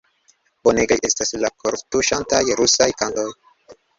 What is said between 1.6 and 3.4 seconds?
kortuŝantaj rusaj kantoj!